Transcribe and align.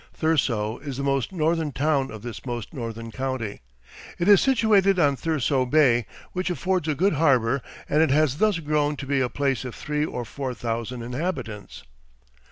Thurso 0.15 0.79
is 0.79 0.97
the 0.97 1.03
most 1.03 1.31
northern 1.31 1.71
town 1.71 2.09
of 2.09 2.23
this 2.23 2.43
most 2.43 2.73
northern 2.73 3.11
county. 3.11 3.61
It 4.17 4.27
is 4.27 4.41
situated 4.41 4.97
on 4.97 5.15
Thurso 5.15 5.63
Bay, 5.63 6.07
which 6.33 6.49
affords 6.49 6.87
a 6.87 6.95
good 6.95 7.13
harbor, 7.13 7.61
and 7.87 8.01
it 8.01 8.09
has 8.09 8.39
thus 8.39 8.57
grown 8.57 8.95
to 8.95 9.05
be 9.05 9.21
a 9.21 9.29
place 9.29 9.63
of 9.63 9.75
three 9.75 10.03
or 10.03 10.25
four 10.25 10.55
thousand 10.55 11.03
inhabitants. 11.03 11.83